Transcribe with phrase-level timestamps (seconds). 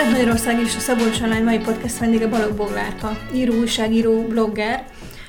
[0.00, 4.84] Kelet-Magyarország és a Szabolcs Online mai podcast vendége Balogh Boglárka, író, újságíró, blogger,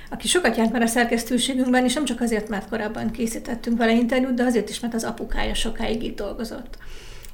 [0.10, 4.34] aki sokat járt már a szerkesztőségünkben, és nem csak azért, mert korábban készítettünk vele interjút,
[4.34, 6.78] de azért is, mert az apukája sokáig itt dolgozott.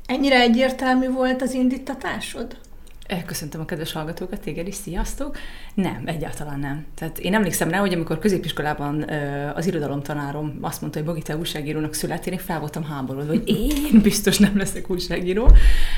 [0.06, 2.58] Ennyire egyértelmű volt az indítatásod?
[3.26, 5.38] Köszöntöm a kedves hallgatókat, téged is, sziasztok!
[5.74, 6.86] Nem, egyáltalán nem.
[6.96, 9.10] Tehát én emlékszem rá, hogy amikor középiskolában
[9.56, 14.02] az irodalomtanárom azt mondta, hogy Bogi, te újságírónak születél, én fel voltam háborodva, hogy én
[14.02, 15.52] biztos nem leszek újságíró.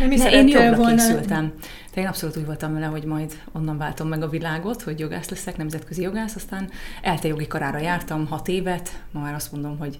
[0.07, 0.95] Mi ne, én jobbra volna...
[0.95, 1.53] készültem.
[1.59, 5.29] Tehát én abszolút úgy voltam vele, hogy majd onnan váltom meg a világot, hogy jogász
[5.29, 6.69] leszek, nemzetközi jogász, aztán
[7.01, 9.99] elte jogi karára jártam hat évet, ma már azt mondom, hogy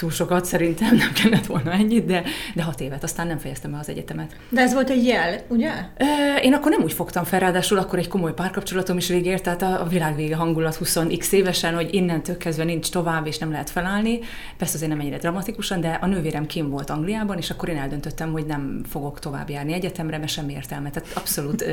[0.00, 2.22] túl sokat szerintem, nem kellett volna ennyit, de,
[2.54, 4.36] de hat évet, aztán nem fejeztem be az egyetemet.
[4.48, 5.70] De ez volt egy jel, ugye?
[6.42, 9.86] Én akkor nem úgy fogtam fel, ráadásul akkor egy komoly párkapcsolatom is végért, tehát a
[9.88, 14.18] világ vége hangulat 20x évesen, hogy innentől kezdve nincs tovább, és nem lehet felállni.
[14.56, 18.32] Persze azért nem ennyire dramatikusan, de a nővérem kim volt Angliában, és akkor én eldöntöttem,
[18.32, 20.90] hogy nem fogok tovább járni egyetemre, mert semmi értelme.
[20.90, 21.64] Tehát abszolút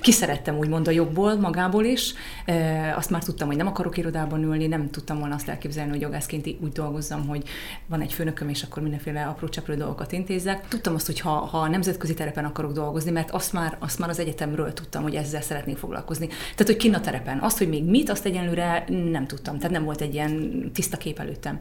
[0.00, 2.14] kiszerettem úgymond a jogból, magából is.
[2.96, 6.46] Azt már tudtam, hogy nem akarok irodában ülni, nem tudtam volna azt elképzelni, hogy jogászként
[6.60, 7.42] úgy dolgozzam, hogy
[7.86, 10.68] van egy főnököm, és akkor mindenféle apró cseprő dolgokat intézzek.
[10.68, 14.18] Tudtam azt, hogy ha, ha nemzetközi terepen akarok dolgozni, mert azt már, azt már az
[14.18, 16.26] egyetemről tudtam, hogy ezzel szeretnék foglalkozni.
[16.26, 17.38] Tehát, hogy kin a terepen.
[17.38, 19.56] Azt, hogy még mit, azt egyenlőre nem tudtam.
[19.56, 21.58] Tehát nem volt egy ilyen tiszta kép előttem.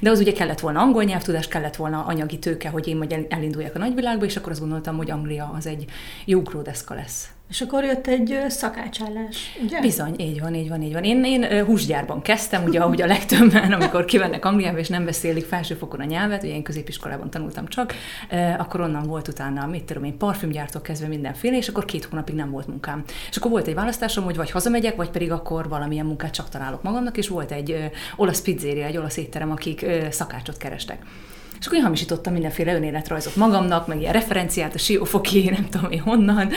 [0.00, 3.74] De az ugye kellett volna angol nyelvtudás, kellett volna anyagi tőke, hogy én majd elinduljak
[3.74, 5.84] a nagyvilágba, és akkor azt gondoltam, hogy Anglia az egy
[6.24, 7.30] jó ugródeszka lesz.
[7.52, 9.80] És akkor jött egy szakácsállás, ugye?
[9.80, 11.04] Bizony, így van, így van, így van.
[11.04, 16.00] Én, én húsgyárban kezdtem, ugye ahogy a legtöbben, amikor kivennek Angliába és nem beszélik felsőfokon
[16.00, 17.94] a nyelvet, ugye én középiskolában tanultam csak,
[18.58, 22.50] akkor onnan volt utána, mit tudom én, parfümgyártól kezdve mindenféle, és akkor két hónapig nem
[22.50, 23.04] volt munkám.
[23.30, 26.82] És akkor volt egy választásom, hogy vagy hazamegyek, vagy pedig akkor valamilyen munkát csak találok
[26.82, 31.02] magamnak, és volt egy olasz pizzéria, egy olasz étterem, akik szakácsot kerestek.
[31.60, 36.00] És akkor én hamisítottam mindenféle önéletrajzot magamnak, meg ilyen referenciát, a siófoki, nem tudom én
[36.00, 36.50] honnan,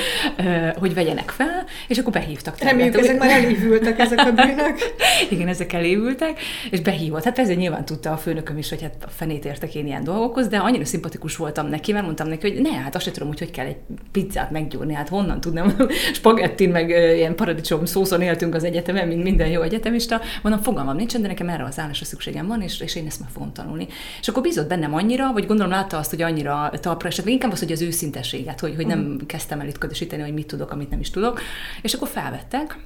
[0.75, 2.57] hogy vegyenek fel, és akkor behívtak.
[2.59, 4.77] Reméljük, ezek már elévültek ezek a bűnök.
[5.31, 6.39] Igen, ezek elévültek,
[6.69, 7.23] és behívott.
[7.23, 10.47] Hát ezért nyilván tudta a főnököm is, hogy hát a fenét értek én ilyen dolgokhoz,
[10.47, 13.39] de annyira szimpatikus voltam neki, mert mondtam neki, hogy ne, hát azt sem tudom, hogy
[13.39, 13.77] hogy kell egy
[14.11, 15.75] pizzát meggyúrni, hát honnan tudnám,
[16.13, 20.21] spagettin, meg ilyen paradicsom szószon éltünk az egyetemen, mint minden jó egyetemista.
[20.41, 23.29] Mondom, fogalmam nincsen, de nekem erre az állásra szükségem van, és, és én ezt meg
[23.29, 23.87] fogom tanulni.
[24.19, 27.59] És akkor bízott bennem annyira, vagy gondolom látta azt, hogy annyira talpra esett, inkább az,
[27.59, 29.17] hogy az őszintességet, hogy, hogy nem mm.
[29.25, 29.77] kezdtem el itt
[30.23, 31.41] hogy mit tudok, amit nem is tudok.
[31.81, 32.77] És akkor felvettek,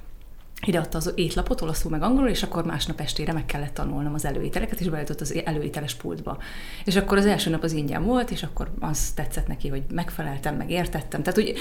[0.66, 4.80] ideadta az étlapot, olaszul meg angolul, és akkor másnap estére meg kellett tanulnom az előételeket,
[4.80, 6.38] és bejutott az előételes pultba.
[6.86, 10.56] És akkor az első nap az ingyen volt, és akkor az tetszett neki, hogy megfeleltem,
[10.56, 11.24] meg értettem.
[11.24, 11.58] Tehát úgy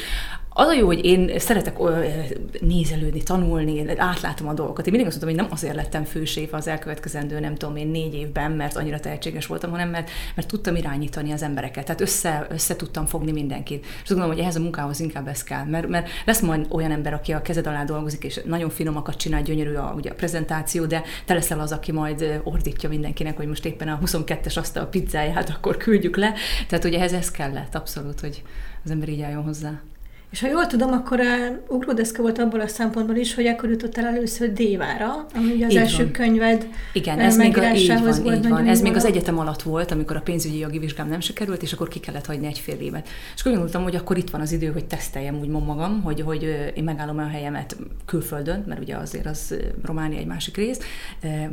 [0.60, 1.76] az a jó, hogy én szeretek
[2.60, 4.86] nézelődni, tanulni, átlátom a dolgokat.
[4.86, 8.14] Én mindig azt mondtam, hogy nem azért lettem főséf az elkövetkezendő, nem tudom én, négy
[8.14, 11.84] évben, mert annyira tehetséges voltam, hanem mert, mert tudtam irányítani az embereket.
[11.84, 13.84] Tehát össze, össze tudtam fogni mindenkit.
[13.84, 15.64] És azt gondolom, hogy ehhez a munkához inkább ez kell.
[15.64, 19.42] Mert, mert lesz majd olyan ember, aki a kezed alá dolgozik, és nagyon finomakat csinál,
[19.42, 23.64] gyönyörű a, ugye a prezentáció, de te leszel az, aki majd ordítja mindenkinek, hogy most
[23.64, 26.34] éppen a 22-es asztal pizzáját, akkor küldjük le.
[26.68, 28.42] Tehát ugye ehhez ez kellett abszolút, hogy
[28.84, 29.80] az ember így álljon hozzá.
[30.30, 31.24] És ha jól tudom, akkor a
[31.68, 35.78] ugródeszka volt abból a szempontból is, hogy akkor jutottál először Dévára, ami ugye az így
[35.78, 36.12] első van.
[36.12, 38.66] könyved Igen, ez még, a, így van, volt így van.
[38.66, 41.88] Ez még az egyetem alatt volt, amikor a pénzügyi jogi vizsgám nem sikerült, és akkor
[41.88, 43.08] ki kellett hagyni egy fél évet.
[43.34, 46.72] És akkor gondoltam, hogy akkor itt van az idő, hogy teszteljem úgy magam, hogy, hogy
[46.74, 50.78] én megállom a helyemet külföldön, mert ugye azért az Románia egy másik rész,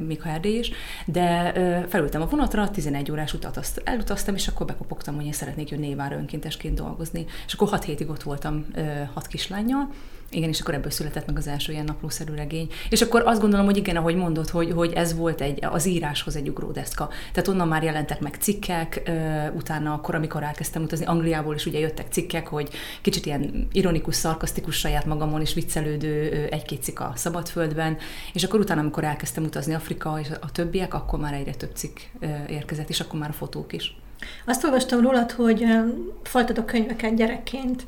[0.08, 0.72] még ha Erdély is,
[1.06, 1.54] de
[1.88, 5.88] felültem a vonatra, 11 órás utat azt elutaztam, és akkor bekopogtam, hogy én szeretnék jönni
[5.88, 7.26] Névára önkéntesként dolgozni.
[7.48, 8.65] És akkor 6 hétig ott voltam
[9.14, 9.90] hat kislányjal,
[10.30, 12.68] igen, és akkor ebből született meg az első ilyen naplószerű regény.
[12.90, 16.36] És akkor azt gondolom, hogy igen, ahogy mondod, hogy, hogy ez volt egy, az íráshoz
[16.36, 17.10] egy ugródeszka.
[17.32, 19.12] Tehát onnan már jelentek meg cikkek,
[19.56, 22.70] utána akkor, amikor elkezdtem utazni, Angliából is ugye jöttek cikkek, hogy
[23.02, 27.98] kicsit ilyen ironikus, szarkasztikus saját magamon is viccelődő egy-két cikk a szabadföldben,
[28.34, 31.98] és akkor utána, amikor elkezdtem utazni Afrika és a többiek, akkor már egyre több cikk
[32.50, 33.98] érkezett, és akkor már a fotók is.
[34.46, 35.66] Azt olvastam rólad, hogy
[36.24, 37.88] folytatok könyveket gyerekként.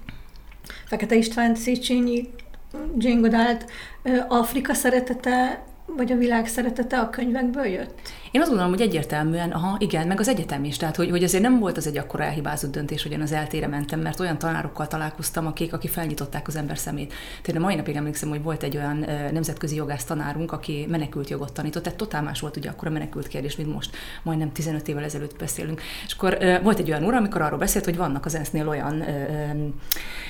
[0.86, 2.30] Fekete István, Széchenyi,
[2.98, 3.66] Jane Goddard,
[4.28, 8.00] Afrika szeretete, vagy a világ szeretete a könyvekből jött?
[8.31, 10.78] Én azt gondolom, hogy egyértelműen, aha, igen, meg az egyetem is.
[10.78, 13.68] Tehát, hogy, hogy azért nem volt az egy akkora elhibázott döntés, hogy én az eltére
[13.68, 17.13] mentem, mert olyan tanárokkal találkoztam, akik, akik felnyitották az ember szemét.
[17.56, 21.84] A mai napig emlékszem, hogy volt egy olyan nemzetközi jogász tanárunk, aki menekült jogot tanított,
[21.84, 25.38] tehát totál más volt ugye akkor a menekült kérdés, mint most, majdnem 15 évvel ezelőtt
[25.38, 25.81] beszélünk.
[26.07, 29.04] És akkor volt egy olyan úr, amikor arról beszélt, hogy vannak az ENSZ-nél olyan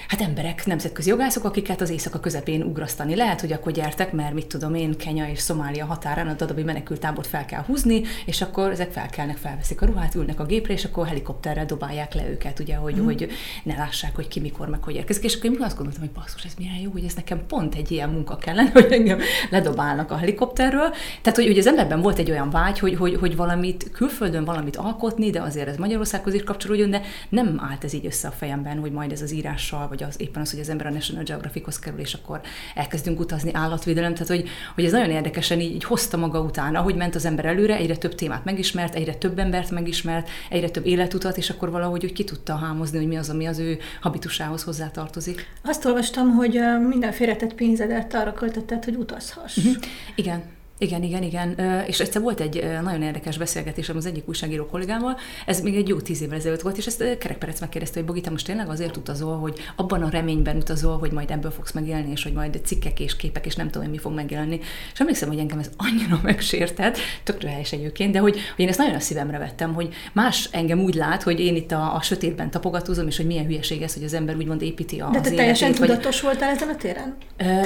[0.07, 4.48] hát emberek, nemzetközi jogászok, akiket az éjszaka közepén ugrasztani lehet, hogy akkor gyertek, mert mit
[4.48, 8.92] tudom én, Kenya és Szomália határán a dadabi menekültábort fel kell húzni, és akkor ezek
[8.92, 12.96] felkelnek, felveszik a ruhát, ülnek a gépre, és akkor helikopterrel dobálják le őket, ugye, hogy,
[12.96, 13.04] mm.
[13.04, 13.30] hogy
[13.64, 15.24] ne lássák, hogy ki mikor meg hogy érkezik.
[15.24, 17.92] És akkor én azt gondoltam, hogy basszus, ez milyen jó, hogy ez nekem pont egy
[17.92, 20.90] ilyen munka kellene, hogy engem ledobálnak a helikopterről.
[21.22, 24.76] Tehát, hogy, hogy az emberben volt egy olyan vágy, hogy, hogy, hogy valamit külföldön valamit
[24.76, 28.80] alkotni, de azért ez Magyarországhoz is kapcsolódjon, de nem állt ez így össze a fejemben,
[28.80, 31.80] hogy majd ez az írással, vagy az éppen az, hogy az ember a National Geographichoz
[31.80, 32.42] kerül, és akkor
[32.76, 34.14] elkezdünk utazni állatvédelem.
[34.14, 37.45] Tehát, hogy, hogy ez nagyon érdekesen így, így hozta maga után, ahogy ment az ember
[37.45, 42.04] előre, egyre több témát megismert, egyre több embert megismert, egyre több életutat, és akkor valahogy
[42.04, 45.45] úgy ki tudta hámozni, hogy mi az, ami az ő habitusához hozzátartozik.
[45.63, 49.57] Azt olvastam, hogy minden félretett pénzedet arra költötted, hogy utazhass.
[49.57, 49.74] Uh-huh.
[50.16, 50.44] Igen,
[50.77, 51.59] igen, igen, igen.
[51.88, 56.00] És egyszer volt egy nagyon érdekes beszélgetésem az egyik újságíró kollégámmal, ez még egy jó
[56.00, 59.38] tíz évvel ezelőtt volt, és ezt Kerekperec megkérdezte, hogy Bogi, te most tényleg azért utazol,
[59.38, 63.15] hogy abban a reményben utazol, hogy majd ebből fogsz megélni, és hogy majd cikkek és
[63.15, 64.59] képek, és nem tudom, mi fog megjelenni.
[64.94, 68.77] És emlékszem, hogy engem ez annyira megsértett, tökre helyes egyébként, de hogy, hogy én ezt
[68.77, 72.50] nagyon a szívemre vettem, hogy más engem úgy lát, hogy én itt a, a sötétben
[72.50, 75.69] tapogatózom, és hogy milyen hülyeség ez, hogy az ember úgymond építi a De te teljesen
[75.69, 76.31] életét, tudatos vagy...
[76.31, 77.15] voltál ezen a téren?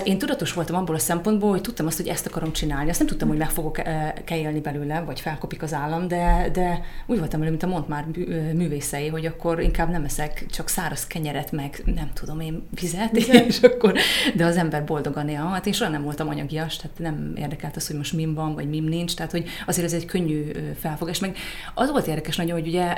[0.04, 2.90] Én tudatos voltam abból a szempontból, hogy tudtam azt, hogy ezt akarom csinálni.
[2.90, 3.82] Azt nem tudtam, hogy meg fogok
[4.26, 8.06] kejelni belőle, vagy felkopik az állam, de, de úgy voltam elő, mint a mond már
[8.54, 13.46] művészei, hogy akkor inkább nem eszek csak száraz kenyeret, meg nem tudom én vizet, vizet.
[13.52, 13.94] és akkor,
[14.36, 15.44] de az ember boldogan él.
[15.44, 18.70] Hát én soha nem voltam anyagias, tehát nem érdekelt az, hogy most mim van, vagy
[18.70, 21.20] mim nincs, tehát hogy azért ez egy könnyű felfogás.
[21.20, 21.38] Meg
[21.74, 22.98] az volt érdekes nagyon, hogy ugye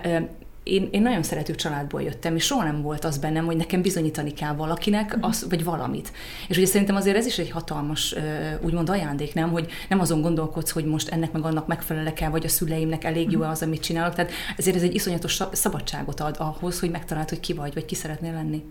[0.63, 4.33] én, én nagyon szerető családból jöttem, és soha nem volt az bennem, hogy nekem bizonyítani
[4.33, 5.25] kell valakinek, mhm.
[5.25, 6.11] az, vagy valamit.
[6.47, 8.15] És ugye szerintem azért ez is egy hatalmas,
[8.61, 12.45] úgymond ajándék, nem, hogy nem azon gondolkodsz, hogy most ennek meg annak megfelelek el, vagy
[12.45, 13.49] a szüleimnek elég jó mhm.
[13.49, 14.15] az, amit csinálok.
[14.15, 17.95] Tehát ezért ez egy iszonyatos szabadságot ad ahhoz, hogy megtaláld, hogy ki vagy, vagy ki
[17.95, 18.63] szeretnél lenni.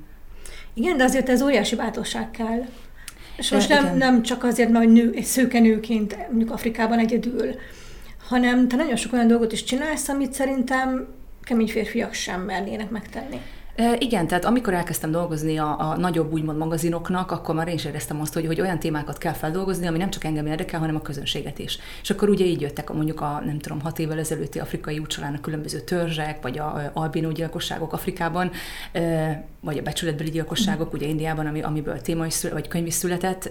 [0.74, 2.64] Igen, de azért ez óriási bátorság kell.
[3.36, 7.54] És most nem, nem csak azért, mert nő, egy szőke nőként mondjuk Afrikában egyedül,
[8.28, 11.06] hanem te nagyon sok olyan dolgot is csinálsz, amit szerintem
[11.42, 13.40] kemény férfiak sem mernének megtenni.
[13.74, 17.84] E, igen, tehát amikor elkezdtem dolgozni a, a nagyobb úgymond magazinoknak, akkor már én is
[17.84, 21.02] éreztem azt, hogy, hogy olyan témákat kell feldolgozni, ami nem csak engem érdekel, hanem a
[21.02, 21.78] közönséget is.
[22.02, 25.40] És akkor ugye így jöttek mondjuk a, nem tudom, hat évvel ezelőtti afrikai útcsalán a
[25.40, 27.32] különböző törzsek, vagy a, a albinó
[27.90, 28.50] Afrikában,
[28.92, 33.50] e, vagy a becsületbeli gyilkosságok, ugye Indiában, ami, amiből téma is vagy könyv is született.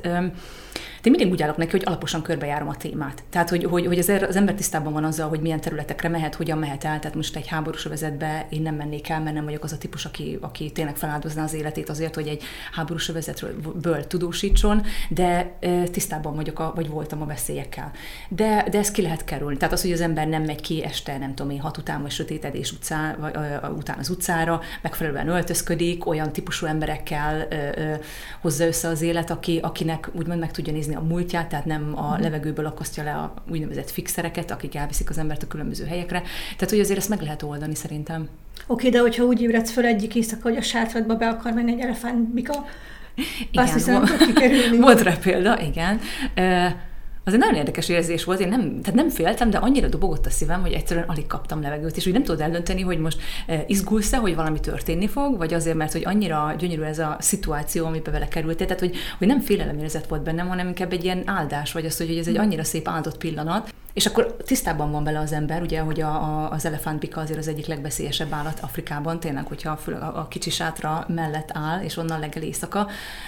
[1.02, 3.24] De mindig úgy állok neki, hogy alaposan körbejárom a témát.
[3.30, 6.36] Tehát, hogy, hogy, hogy az, er, az ember tisztában van azzal, hogy milyen területekre mehet,
[6.36, 7.00] hogyan mehet el.
[7.00, 10.06] Tehát most egy háborús övezetbe én nem mennék el, mert nem vagyok az a típus,
[10.06, 15.58] aki, aki tényleg feláldozná az életét azért, hogy egy háborús övezetről tudósítson, de
[15.92, 17.92] tisztában vagyok, a, vagy voltam a veszélyekkel.
[18.30, 19.58] De, de ezt ki lehet kerülni.
[19.58, 22.12] Tehát az, hogy az ember nem megy ki este, nem tudom én, hat után vagy
[22.12, 23.36] sötétedés utcá, vagy,
[23.78, 27.94] után az utcára, megfelelően öltözködik, olyan típusú emberekkel ö, ö,
[28.42, 32.12] hozza össze az élet, aki, akinek úgymond meg tudja nézni a múltját, tehát nem a
[32.12, 32.22] mhm.
[32.22, 36.22] levegőből akasztja le a úgynevezett fixereket, akik elviszik az embert a különböző helyekre.
[36.56, 38.30] Tehát, hogy azért ezt meg lehet oldani szerintem.
[38.68, 41.80] Oké, de hogyha úgy ébredsz fel egyik éjszaka, hogy a sátradba be akar menni egy
[41.80, 42.66] elefántbika,
[43.52, 44.78] igen, azt hiszem, hogy kikerülni.
[44.88, 46.00] Volt rá példa, igen.
[47.24, 50.30] Az egy nagyon érdekes érzés volt, én nem, tehát nem féltem, de annyira dobogott a
[50.30, 53.22] szívem, hogy egyszerűen alig kaptam levegőt, és úgy nem tudod eldönteni, hogy most
[53.68, 58.14] izgulsz-e, hogy valami történni fog, vagy azért, mert hogy annyira gyönyörű ez a szituáció, amiben
[58.14, 61.86] vele kerültél, tehát hogy, hogy nem félelemérzet volt bennem, hanem inkább egy ilyen áldás, vagy
[61.86, 65.62] az, hogy ez egy annyira szép áldott pillanat, és akkor tisztában van vele az ember,
[65.62, 69.92] ugye, hogy a, a, az elefántbika azért az egyik legveszélyesebb állat Afrikában, tényleg, hogyha a,
[69.92, 72.88] a, a kicsi sátra mellett áll, és onnan legel éjszaka.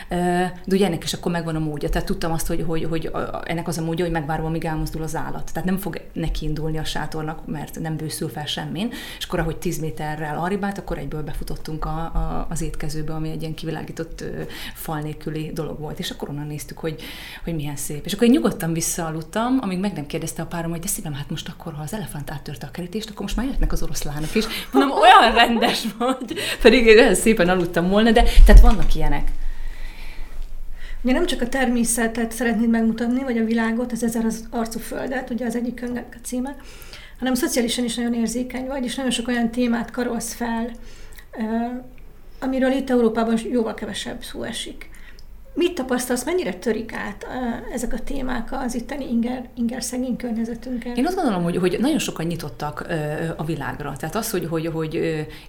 [0.09, 1.89] De ugye ennek is akkor megvan a módja.
[1.89, 3.11] Tehát tudtam azt, hogy, hogy, hogy
[3.43, 5.51] ennek az a módja, hogy megvárom, amíg elmozdul az állat.
[5.53, 8.91] Tehát nem fog neki indulni a sátornak, mert nem bőszül fel semmin.
[9.17, 13.41] És akkor, ahogy 10 méterrel aribált, akkor egyből befutottunk a, a, az étkezőbe, ami egy
[13.41, 14.23] ilyen kivilágított
[14.73, 15.99] fal nélküli dolog volt.
[15.99, 17.01] És akkor onnan néztük, hogy,
[17.43, 18.05] hogy milyen szép.
[18.05, 21.29] És akkor én nyugodtan visszaaludtam, amíg meg nem kérdezte a párom, hogy de szívem, hát
[21.29, 24.45] most akkor, ha az elefánt áttörte a kerítést, akkor most már jöttnek az oroszlánok is.
[24.71, 29.31] Mondom, olyan rendes vagy, pedig én szépen aludtam volna, de tehát vannak ilyenek.
[31.01, 35.29] Ugye nem csak a természetet szeretnéd megmutatni, vagy a világot, az ezer az arcú földet,
[35.29, 36.55] ugye az egyik könyvnek a címe,
[37.19, 40.71] hanem szociálisan is nagyon érzékeny vagy, és nagyon sok olyan témát karolsz fel,
[42.39, 44.89] amiről itt Európában jóval kevesebb szó esik.
[45.55, 47.27] Mit tapasztalsz, mennyire törik át
[47.73, 50.97] ezek a témák az itteni inger, inger szegény környezetünket?
[50.97, 52.87] Én azt gondolom, hogy, hogy nagyon sokan nyitottak
[53.37, 53.95] a világra.
[53.97, 54.93] Tehát az, hogy, hogy, hogy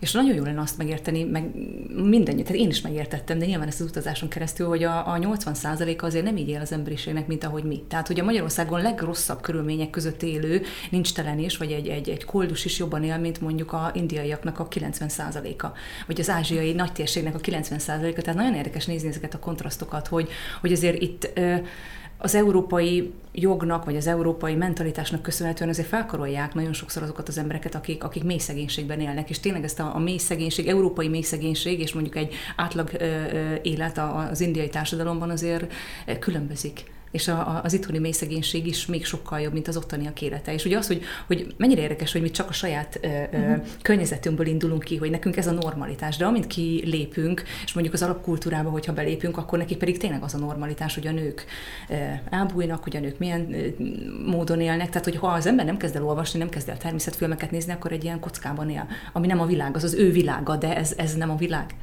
[0.00, 1.50] és nagyon jó lenne azt megérteni, meg
[1.94, 6.00] mindennyi, tehát én is megértettem, de nyilván ezt az utazáson keresztül, hogy a, a 80%
[6.02, 7.82] azért nem így él az emberiségnek, mint ahogy mi.
[7.88, 12.64] Tehát, hogy a Magyarországon legrosszabb körülmények között élő, nincs telenés, vagy egy, egy, egy koldus
[12.64, 15.11] is jobban él, mint mondjuk a indiaiaknak a 90
[15.58, 15.73] a
[16.06, 19.92] vagy az ázsiai nagy térségnek a 90 a Tehát nagyon érdekes nézni ezeket a kontrasztokat
[19.95, 20.29] dolgokat, hogy,
[20.61, 21.41] hogy azért itt
[22.19, 27.75] az európai jognak, vagy az európai mentalitásnak köszönhetően azért felkarolják nagyon sokszor azokat az embereket,
[27.75, 31.81] akik, akik mély szegénységben élnek, és tényleg ezt a, a mély szegénység, európai mély szegénység,
[31.81, 35.73] és mondjuk egy átlag ö, ö, élet az indiai társadalomban azért
[36.19, 40.23] különbözik és a, a, az itthoni mély szegénység is még sokkal jobb, mint az ottaniak
[40.23, 40.52] élete.
[40.52, 43.64] És ugye az, hogy, hogy mennyire érdekes, hogy mi csak a saját ö, ö, uh-huh.
[43.83, 48.71] környezetünkből indulunk ki, hogy nekünk ez a normalitás, de amint kilépünk, és mondjuk az alapkultúrába,
[48.71, 51.44] hogyha belépünk, akkor nekik pedig tényleg az a normalitás, hogy a nők
[51.88, 51.94] ö,
[52.30, 53.66] elbújnak, hogy a nők milyen ö,
[54.26, 54.88] módon élnek.
[54.88, 57.92] Tehát, hogy ha az ember nem kezd el olvasni, nem kezd el természetfilmeket nézni, akkor
[57.92, 61.14] egy ilyen kockában él, ami nem a világ, az az ő világa, de ez, ez
[61.14, 61.75] nem a világ.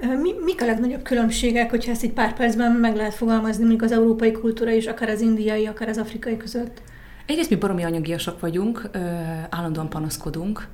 [0.00, 3.92] Mi, mik a legnagyobb különbségek, hogyha ezt egy pár percben meg lehet fogalmazni, mondjuk az
[3.92, 6.82] európai kultúra is, akár az indiai, akár az afrikai között?
[7.26, 8.90] Egyrészt mi baromi anyagiasak vagyunk,
[9.50, 10.68] állandóan panaszkodunk,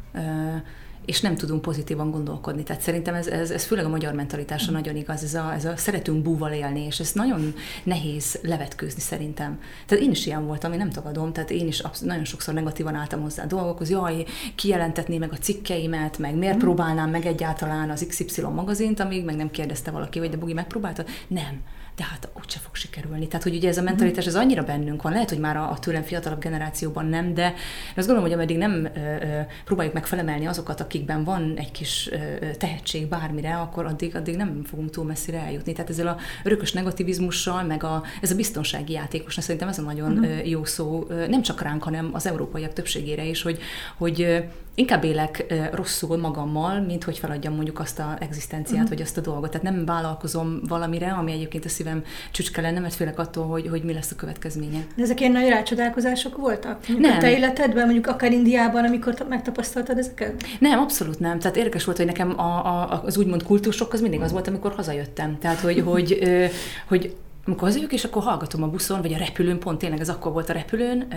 [1.05, 2.63] és nem tudunk pozitívan gondolkodni.
[2.63, 4.75] Tehát szerintem ez, ez, ez főleg a magyar mentalitása mm.
[4.75, 9.61] nagyon igaz, ez a, ez a szeretünk búval élni, és ez nagyon nehéz levetkőzni szerintem.
[9.87, 12.95] Tehát én is ilyen voltam, én nem tagadom, tehát én is absz- nagyon sokszor negatívan
[12.95, 16.59] álltam hozzá a dolgokhoz, jaj, kijelentetné meg a cikkeimet, meg miért mm.
[16.59, 21.09] próbálnám meg egyáltalán az XY magazint, amíg meg nem kérdezte valaki, hogy de Bugi megpróbáltad?
[21.29, 21.63] Nem
[21.97, 23.29] de hát úgyse fog sikerülni.
[23.29, 25.79] Tehát, hogy ugye ez a mentalitás, ez annyira bennünk van, lehet, hogy már a, a
[25.79, 27.55] tőlem fiatalabb generációban nem, de
[27.97, 32.11] azt gondolom, hogy ameddig nem ö, ö, próbáljuk meg felemelni azokat, akikben van egy kis
[32.13, 35.73] ö, tehetség bármire, akkor addig, addig nem fogunk túl messzire eljutni.
[35.73, 40.13] Tehát ezzel a örökös negativizmussal, meg a, ez a biztonsági játékos, szerintem ez a nagyon
[40.13, 40.49] uh-huh.
[40.49, 43.59] jó szó, nem csak ránk, hanem az európaiak többségére is, hogy,
[43.97, 44.45] hogy
[44.75, 48.89] inkább élek rosszul magammal, mint hogy feladjam mondjuk azt a egzisztenciát, uh-huh.
[48.89, 49.51] vagy azt a dolgot.
[49.51, 53.83] Tehát nem vállalkozom valamire, ami egyébként a szívem csücske lenne, mert félek attól, hogy, hogy
[53.83, 54.87] mi lesz a következménye.
[54.97, 56.89] De ezek ilyen nagy rácsodálkozások voltak?
[56.89, 57.17] Mondjuk nem.
[57.17, 60.45] A te életedben, mondjuk akár Indiában, amikor megtapasztaltad ezeket?
[60.59, 61.39] Nem, abszolút nem.
[61.39, 64.73] Tehát érdekes volt, hogy nekem a, a, az úgymond kultúrsok az mindig az volt, amikor
[64.73, 65.39] hazajöttem.
[65.39, 66.51] Tehát, hogy, hogy, hogy,
[66.89, 67.15] hogy
[67.47, 70.49] amikor hazajövök, és akkor hallgatom a buszon, vagy a repülőn, pont tényleg ez akkor volt
[70.49, 71.09] a repülőn,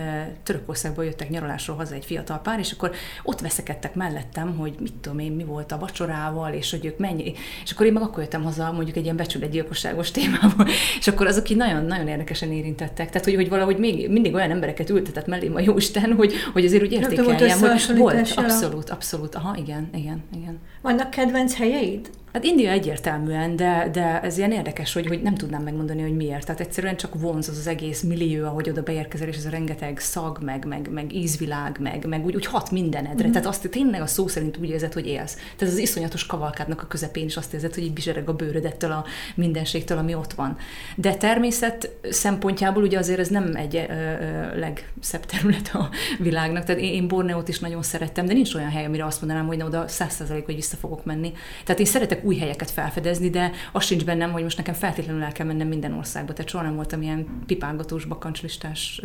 [0.44, 2.91] Törökországból jöttek nyaralásról haza egy fiatal pár, és akkor
[3.24, 7.34] ott veszekedtek mellettem, hogy mit tudom én, mi volt a vacsorával, és hogy ők mennyi.
[7.63, 10.67] És akkor én meg akkor jöttem haza mondjuk egy ilyen becsületgyilkosságos témával,
[11.00, 13.10] és akkor azok így nagyon-nagyon érdekesen érintettek.
[13.10, 16.84] Tehát, hogy, hogy valahogy még mindig olyan embereket ültetett mellé a Jóisten, hogy, hogy azért
[16.84, 20.60] úgy értékeljem, hogy volt, abszolút, abszolút, aha, igen, igen, igen.
[20.82, 22.10] Vannak kedvenc helyeid?
[22.36, 26.46] Hát India egyértelműen, de, de ez ilyen érdekes, hogy, hogy nem tudnám megmondani, hogy miért.
[26.46, 30.00] Tehát egyszerűen csak vonz az az egész millió, ahogy oda beérkezel, és ez a rengeteg
[30.00, 33.24] szag, meg, meg, meg ízvilág, meg, meg úgy, úgy hat mindenedre.
[33.24, 33.32] Mm-hmm.
[33.32, 35.36] Tehát azt tényleg a szó szerint úgy érzed, hogy élsz.
[35.58, 38.92] Tehát az iszonyatos kavalkádnak a közepén is azt érzed, hogy így bizsereg a bőröd ettől
[38.92, 40.58] a mindenségtől, ami ott van.
[40.96, 45.89] De természet szempontjából ugye azért ez nem egy ö, ö, legszebb terület a
[46.20, 46.63] világnak.
[46.63, 49.58] Tehát én, én Borneót is nagyon szerettem, de nincs olyan hely, amire azt mondanám, hogy
[49.58, 51.34] na oda száz hogy vissza fogok menni.
[51.63, 55.32] Tehát én szeretek új helyeket felfedezni, de az sincs bennem, hogy most nekem feltétlenül el
[55.32, 56.34] kell mennem minden országba.
[56.34, 59.01] Tehát soha nem voltam ilyen pipálgatós, bakancslistás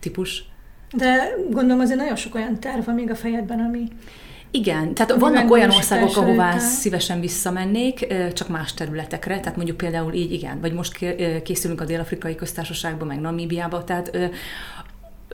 [0.00, 0.44] típus.
[0.96, 3.88] De gondolom azért nagyon sok olyan terv van még a fejedben, ami
[4.50, 10.32] igen, tehát vannak olyan országok, ahová szívesen visszamennék, csak más területekre, tehát mondjuk például így
[10.32, 10.98] igen, vagy most
[11.42, 14.18] készülünk a Dél-Afrikai Köztársaságba, meg Namíbiába, tehát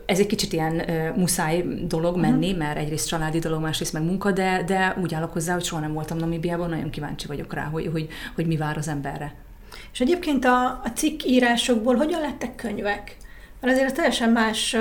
[0.07, 2.63] ez egy kicsit ilyen uh, muszáj dolog menni, uh-huh.
[2.63, 5.93] mert egyrészt családi dolog, másrészt meg munka, de, de úgy állok hozzá, hogy soha nem
[5.93, 9.35] voltam Namibiában, nagyon kíváncsi vagyok rá, hogy, hogy, hogy mi vár az emberre.
[9.93, 13.17] És egyébként a, a cikkírásokból hogyan lettek könyvek?
[13.61, 14.77] Mert azért teljesen más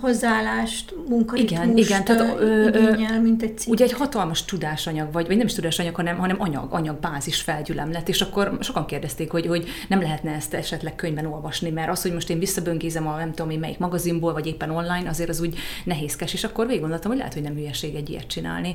[0.00, 3.72] hozzáállást, munkaritmust igen, igen, tehát, ö, igényel, mint egy cikk.
[3.72, 8.20] Ugye egy hatalmas tudásanyag, vagy, vagy nem is tudásanyag, hanem, hanem anyag, anyagbázis felgyülemlet, és
[8.20, 12.30] akkor sokan kérdezték, hogy, hogy nem lehetne ezt esetleg könyvben olvasni, mert az, hogy most
[12.30, 16.32] én visszaböngézem a nem tudom én melyik magazinból, vagy éppen online, azért az úgy nehézkes,
[16.32, 18.74] és akkor végig gondoltam, hogy lehet, hogy nem hülyeség egy ilyet csinálni.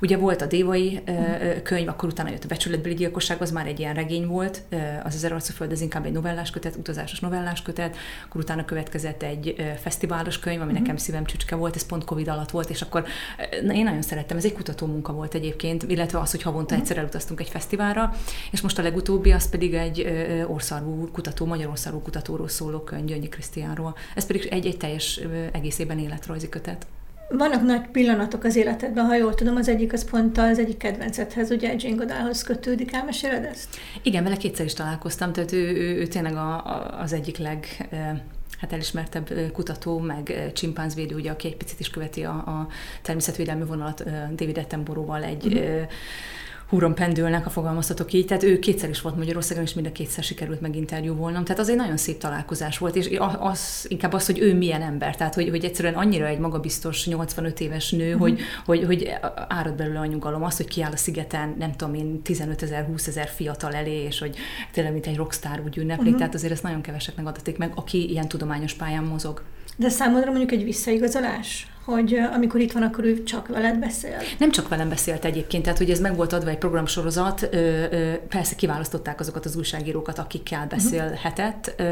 [0.00, 1.00] Ugye volt a Dévai
[1.62, 4.62] könyv, akkor utána jött a Becsületbeli gyilkosság, az már egy ilyen regény volt,
[5.04, 7.96] az az Erarcú Föld, ez inkább egy novellás kötet, utazásos novellás kötet,
[8.28, 10.74] akkor utána következett egy fesztiválos könyv, ami mm.
[10.74, 13.04] nekem szívem csücske volt, ez pont Covid alatt volt, és akkor
[13.72, 16.78] én nagyon szerettem, ez egy kutató munka volt egyébként, illetve az, hogy havonta mm.
[16.78, 18.14] egyszer elutaztunk egy fesztiválra,
[18.50, 20.06] és most a legutóbbi az pedig egy
[20.46, 23.94] országú kutató, magyarországú kutatóról szóló könyv, Gyöngyi Krisztiánról.
[24.14, 25.20] Ez pedig egy, egy teljes
[25.52, 26.86] egészében életrajzi kötet.
[27.28, 31.50] vannak nagy pillanatok az életedben, ha jól tudom, az egyik az pont az egyik kedvencedhez,
[31.50, 33.76] ugye Jane Goodallhoz kötődik, elmeséled ezt?
[34.02, 37.88] Igen, vele kétszer is találkoztam, tehát ő, ő, ő tényleg a, a, az egyik leg
[38.60, 42.68] hát elismertebb kutató, meg csimpánzvédő, ugye, aki egy picit is követi a, a
[43.02, 45.88] természetvédelmi vonalat David Attenborough-val egy uh-huh
[46.70, 48.26] húron pendülnek, a fogalmaztatok így.
[48.26, 51.44] Tehát ő kétszer is volt Magyarországon, és mind a kétszer sikerült meginterjúvolnom.
[51.44, 55.16] Tehát az egy nagyon szép találkozás volt, és az, inkább az, hogy ő milyen ember.
[55.16, 58.20] Tehát, hogy, hogy egyszerűen annyira egy magabiztos 85 éves nő, uh-huh.
[58.20, 59.10] hogy, hogy, hogy
[59.48, 60.42] árad belőle a nyugalom.
[60.42, 64.18] Az, hogy kiáll a szigeten, nem tudom én, 15 ezer, 20 ezer fiatal elé, és
[64.18, 64.36] hogy
[64.72, 66.04] tényleg mint egy rockstar úgy ünneplik.
[66.04, 66.18] Uh-huh.
[66.18, 69.42] Tehát azért ezt nagyon keveseknek adatik meg, aki ilyen tudományos pályán mozog.
[69.76, 71.66] De számodra mondjuk egy visszaigazolás?
[71.84, 74.16] Hogy amikor itt van, akkor ő csak veled beszél?
[74.38, 77.48] Nem csak velem beszélt egyébként, tehát hogy ez meg volt adva egy programsorozat,
[78.28, 80.68] persze kiválasztották azokat az újságírókat, akikkel mhm.
[80.68, 81.82] beszélhetett,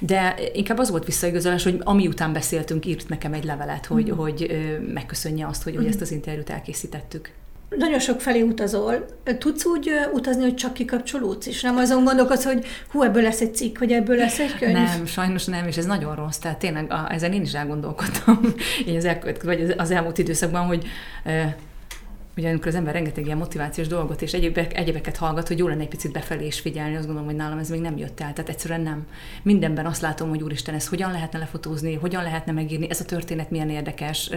[0.00, 4.24] de inkább az volt visszaigazolás, hogy ami után beszéltünk, írt nekem egy levelet, hogy, uh-huh.
[4.24, 4.50] hogy
[4.94, 5.92] megköszönje azt, hogy, hogy mhm.
[5.92, 7.30] ezt az interjút elkészítettük
[7.78, 9.06] nagyon sok felé utazol.
[9.38, 13.54] Tudsz úgy utazni, hogy csak kikapcsolódsz, és nem azon gondolkodsz, hogy hú, ebből lesz egy
[13.54, 14.72] cikk, vagy ebből lesz egy könyv?
[14.72, 16.38] Nem, sajnos nem, és ez nagyon rossz.
[16.38, 18.40] Tehát tényleg a, ezen én is elgondolkodtam
[18.88, 20.86] így az, elkövet, vagy az elmúlt időszakban, hogy
[22.36, 25.80] ugye amikor az ember rengeteg ilyen motivációs dolgot és egyébek, egyébeket hallgat, hogy jó lenne
[25.80, 28.32] egy picit befelé is figyelni, azt gondolom, hogy nálam ez még nem jött el.
[28.32, 29.06] Tehát egyszerűen nem.
[29.42, 33.50] Mindenben azt látom, hogy úristen, ez hogyan lehetne lefotózni, hogyan lehetne megírni, ez a történet
[33.50, 34.30] milyen érdekes.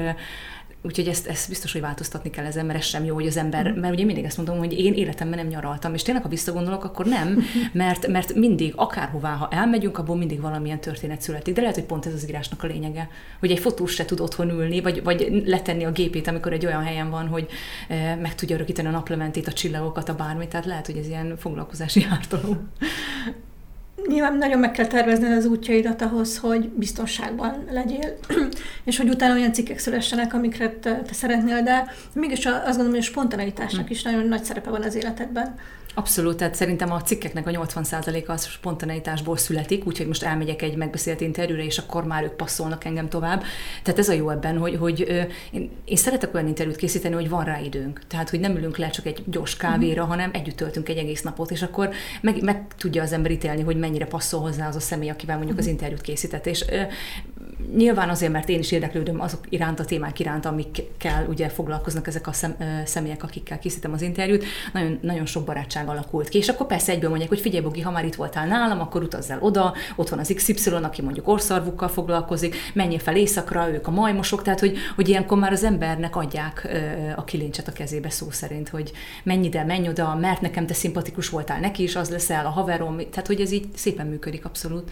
[0.82, 3.72] Úgyhogy ezt, ezt biztos, hogy változtatni kell ezen, mert ez sem jó, hogy az ember,
[3.72, 3.80] mm.
[3.80, 7.06] mert ugye mindig ezt mondom, hogy én életemben nem nyaraltam, és tényleg, ha visszagondolok, akkor
[7.06, 7.44] nem,
[7.74, 11.54] mert, mert mindig, akárhová, ha elmegyünk, abból mindig valamilyen történet születik.
[11.54, 13.10] De lehet, hogy pont ez az írásnak a lényege,
[13.40, 16.84] hogy egy fotós se tud otthon ülni, vagy, vagy letenni a gépét, amikor egy olyan
[16.84, 17.48] helyen van, hogy
[17.88, 20.50] e, meg tudja örökíteni a naplementét, a csillagokat, a bármit.
[20.50, 22.70] Tehát lehet, hogy ez ilyen foglalkozási ártalom.
[24.08, 28.18] Nyilván nagyon meg kell tervezni az útjaidat ahhoz, hogy biztonságban legyél,
[28.86, 33.00] és hogy utána olyan cikkek szülessenek, amikre te, te szeretnél, de mégis azt gondolom, hogy
[33.00, 33.92] a spontaneitásnak hm.
[33.92, 35.56] is nagyon nagy szerepe van az életedben.
[35.96, 41.22] Abszolút, tehát szerintem a cikkeknek a 80%-a az spontaneitásból születik, úgyhogy most elmegyek egy megbeszélt
[41.22, 43.44] interjúra, és akkor már ők passzolnak engem tovább.
[43.84, 45.00] Tehát ez a jó ebben, hogy, hogy
[45.52, 48.02] én, én szeretek olyan interjút készíteni, hogy van rá időnk.
[48.08, 50.08] Tehát, hogy nem ülünk le csak egy gyors kávéra, mm.
[50.08, 51.90] hanem együtt töltünk egy egész napot, és akkor
[52.22, 55.58] meg, meg tudja az ember ítélni, hogy mennyire passzol hozzá az a személy, akivel mondjuk
[55.58, 55.62] mm.
[55.62, 56.46] az interjút készített.
[56.46, 56.66] És
[57.76, 62.28] nyilván azért, mert én is érdeklődöm azok iránt, a témák iránt, amikkel ugye foglalkoznak ezek
[62.28, 66.38] a szem, személyek, akikkel készítem az interjút, nagyon, nagyon sok barátság alakult ki.
[66.38, 69.30] És akkor persze egyből mondják, hogy figyelj, Bogi, ha már itt voltál nálam, akkor utazz
[69.30, 73.92] el oda, ott van az XY, aki mondjuk orszarvukkal foglalkozik, menj fel éjszakra, ők a
[73.92, 76.68] majmosok, tehát hogy, hogy ilyenkor már az embernek adják
[77.16, 78.92] a kilincset a kezébe szó szerint, hogy
[79.24, 82.98] menj ide, menj oda, mert nekem te szimpatikus voltál, neki is az leszel, a haverom,
[82.98, 84.92] tehát hogy ez így szépen működik abszolút.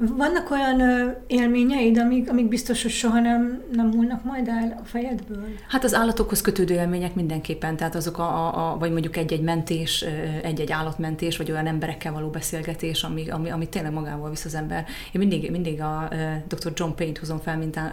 [0.00, 4.84] Vannak olyan ö, élményeid, amik, amik biztos, hogy soha nem, nem múlnak majd el a
[4.84, 5.44] fejedből?
[5.68, 10.04] Hát az állatokhoz kötődő élmények mindenképpen, tehát azok a, a, a vagy mondjuk egy-egy mentés,
[10.42, 14.86] egy-egy állatmentés, vagy olyan emberekkel való beszélgetés, ami, ami, ami tényleg magával visz az ember.
[15.12, 16.08] Én mindig, mindig a
[16.48, 16.72] dr.
[16.74, 17.90] John Payne-t hozom fel, mint a,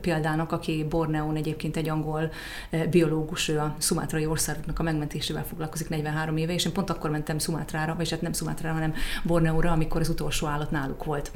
[0.00, 2.30] példának, aki Borneón egyébként egy angol
[2.90, 7.38] biológus, ő a szumátrai országoknak a megmentésével foglalkozik 43 éve, és én pont akkor mentem
[7.38, 11.30] Szumátrára, vagy hát nem Szumátrára, hanem Borneóra, amikor az utolsó állat náluk volt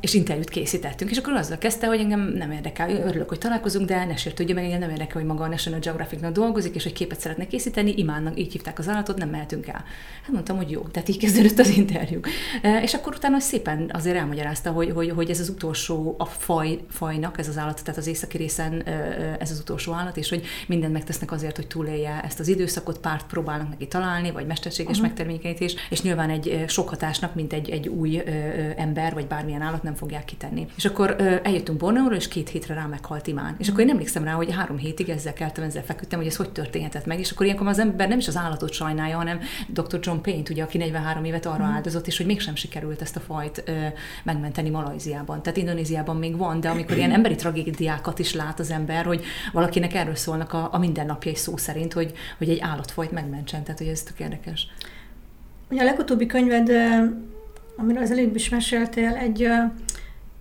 [0.00, 4.04] és interjút készítettünk, és akkor azzal kezdte, hogy engem nem érdekel, örülök, hogy találkozunk, de
[4.04, 7.20] ne sértődjön meg, engem nem érdekel, hogy maga a National Geographicnak dolgozik, és hogy képet
[7.20, 9.84] szeretne készíteni, imádnak, így hívták az állatot, nem mehetünk el.
[10.22, 12.20] Hát mondtam, hogy jó, tehát így kezdődött az interjú.
[12.82, 17.38] És akkor utána szépen azért elmagyarázta, hogy, hogy, hogy ez az utolsó a faj, fajnak,
[17.38, 18.82] ez az állat, tehát az északi részen
[19.38, 23.26] ez az utolsó állat, és hogy mindent megtesznek azért, hogy túlélje ezt az időszakot, párt
[23.26, 25.06] próbálnak neki találni, vagy mesterséges uh-huh.
[25.06, 28.22] megtermékenyítés, és nyilván egy sok hatásnak, mint egy, egy új
[28.76, 30.66] ember, vagy bármilyen állat nem fogják kitenni.
[30.76, 33.54] És akkor ö, eljöttünk Borneóra, és két hétre rá meghalt imán.
[33.58, 36.50] És akkor én emlékszem rá, hogy három hétig ezzel keltem, ezzel feküdtem, hogy ez hogy
[36.50, 37.18] történhetett meg.
[37.18, 39.98] És akkor ilyenkor az ember nem is az állatot sajnálja, hanem Dr.
[40.00, 41.72] John Payne, ugye, aki 43 évet arra mm.
[41.72, 43.72] áldozott, és hogy mégsem sikerült ezt a fajt ö,
[44.22, 45.42] megmenteni Malajziában.
[45.42, 49.94] Tehát Indonéziában még van, de amikor ilyen emberi tragédiákat is lát az ember, hogy valakinek
[49.94, 53.62] erről szólnak a, a mindennapjai szó szerint, hogy, hogy egy állatfajt megmentsen.
[53.62, 54.68] Tehát, hogy ez tök érdekes.
[55.70, 56.70] Ugye a legutóbbi könyved
[57.80, 59.48] amiről az előbb is meséltél, egy,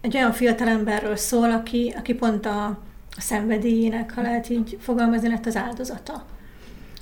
[0.01, 2.65] egy olyan fiatalemberről szól, aki, aki pont a,
[3.17, 6.25] a szenvedélyének, ha lehet így fogalmazni, lett az áldozata.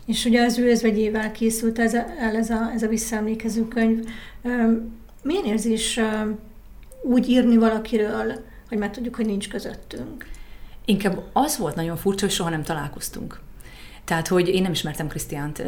[0.05, 4.05] És ugye az ő özvegyével készült ez el ez a, ez a visszaemlékező könyv.
[5.23, 5.99] Milyen érzés
[7.03, 8.33] úgy írni valakiről,
[8.69, 10.25] hogy már tudjuk, hogy nincs közöttünk?
[10.85, 13.39] Inkább az volt nagyon furcsa, hogy soha nem találkoztunk.
[14.07, 15.63] Tehát, hogy én nem ismertem Krisztiánt,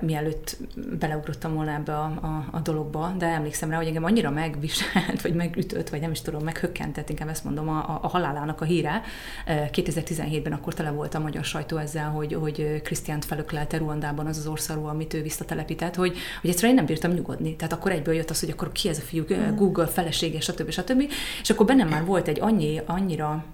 [0.00, 0.56] mielőtt
[0.98, 5.34] beleugrottam volna ebbe a, a, a dologba, de emlékszem rá, hogy engem annyira megviselt, vagy
[5.34, 9.02] megütött, vagy nem is tudom, meghökkentett, inkább ezt mondom, a, a halálának a híre.
[9.46, 14.46] 2017-ben akkor tele volt a magyar sajtó ezzel, hogy, hogy Krisztiánt felöklelte Ruandában az az
[14.46, 17.56] országú, amit ő visszatelepített, hogy, hogy egyszerűen én nem bírtam nyugodni.
[17.56, 19.54] Tehát akkor egyből jött az, hogy akkor ki ez a fiú, mm.
[19.56, 20.70] Google felesége, stb.
[20.70, 21.12] stb.
[21.42, 23.44] És akkor bennem már volt egy annyi, annyira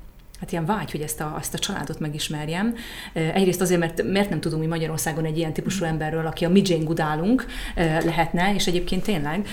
[0.44, 2.74] hát ilyen vágy, hogy ezt a, ezt a családot megismerjem.
[3.12, 6.62] Egyrészt azért, mert miért nem tudunk mi Magyarországon egy ilyen típusú emberről, aki a mi
[6.64, 7.46] Jane Goodálunk
[8.04, 9.46] lehetne, és egyébként tényleg.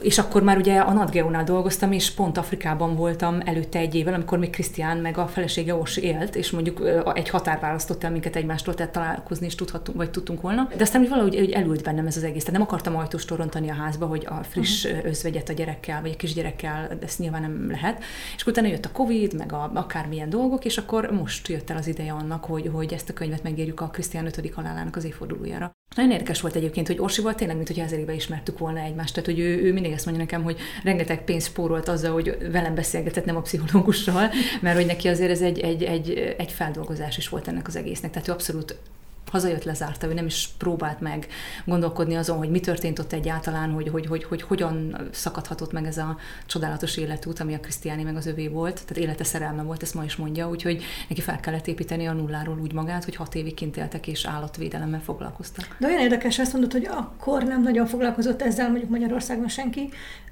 [0.00, 4.38] És akkor már ugye a Nadgeónál dolgoztam, és pont Afrikában voltam előtte egy évvel, amikor
[4.38, 6.82] még Krisztián meg a felesége Orsi élt, és mondjuk
[7.14, 10.68] egy határ választott el minket egymástól, tehát találkozni is tudhattunk, vagy tudtunk volna.
[10.76, 12.44] De aztán valahogy hogy elült bennem ez az egész.
[12.44, 15.04] Tehát nem akartam ajtóst torontani a házba, hogy a friss uh-huh.
[15.04, 18.02] özvegyet a gyerekkel, vagy a kisgyerekkel, ezt nyilván nem lehet.
[18.36, 21.86] És utána jött a Covid, meg a, akármilyen dolgok, és akkor most jött el az
[21.86, 24.52] ideje annak, hogy, hogy ezt a könyvet megérjük a Krisztián 5.
[24.54, 25.70] halálának az évfordulójára.
[25.96, 29.14] Nagyon érdekes volt egyébként, hogy Orsival tényleg, mint hogy ezer éve ismertük volna egymást.
[29.14, 32.74] Tehát, hogy ő, ő mindig ezt mondja nekem, hogy rengeteg pénzt spórolt azzal, hogy velem
[32.74, 34.30] beszélgetett, nem a pszichológussal,
[34.60, 38.10] mert hogy neki azért ez egy, egy, egy, egy feldolgozás is volt ennek az egésznek.
[38.10, 38.76] Tehát ő abszolút
[39.36, 41.26] hazajött, lezárta, ő nem is próbált meg
[41.64, 45.98] gondolkodni azon, hogy mi történt ott egyáltalán, hogy, hogy, hogy, hogy hogyan szakadhatott meg ez
[45.98, 49.94] a csodálatos életút, ami a Krisztiáni meg az övé volt, tehát élete szerelme volt, ezt
[49.94, 53.54] ma is mondja, úgyhogy neki fel kellett építeni a nulláról úgy magát, hogy hat évig
[53.54, 55.76] kint éltek és állatvédelemmel foglalkoztak.
[55.78, 59.88] De olyan érdekes azt mondod, hogy akkor nem nagyon foglalkozott ezzel mondjuk Magyarországon senki,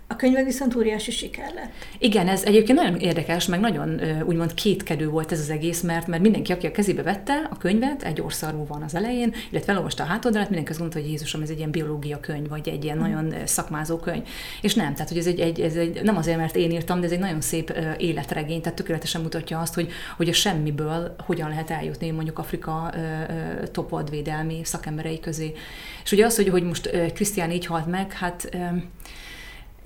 [0.07, 1.73] a könyve viszont óriási siker lett.
[1.99, 6.23] Igen, ez egyébként nagyon érdekes, meg nagyon úgymond kétkedő volt ez az egész, mert, mert
[6.23, 10.07] mindenki, aki a kezébe vette a könyvet, egy orszarú van az elején, illetve elolvasta a
[10.07, 13.01] hátoldalát, mindenki azt mondta, hogy Jézusom, ez egy ilyen biológia könyv, vagy egy ilyen mm.
[13.01, 14.23] nagyon szakmázó könyv.
[14.61, 17.07] És nem, tehát hogy ez egy, egy, ez egy, nem azért, mert én írtam, de
[17.07, 21.71] ez egy nagyon szép életregény, tehát tökéletesen mutatja azt, hogy, hogy a semmiből hogyan lehet
[21.71, 22.95] eljutni mondjuk Afrika
[23.73, 25.53] topodvédelmi szakemberei közé.
[26.05, 28.49] És ugye az, hogy, hogy most Krisztián így halt meg, hát